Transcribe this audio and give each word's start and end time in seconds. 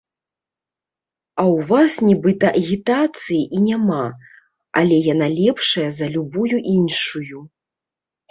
А 1.41 1.43
ў 1.55 1.67
вас 1.71 1.91
нібыта 2.07 2.47
агітацыі 2.61 3.43
і 3.59 3.61
няма, 3.67 3.99
але 4.83 4.97
яна 5.13 5.27
лепшая 5.39 5.87
за 5.99 6.07
любую 6.15 6.57
іншую. 6.75 7.37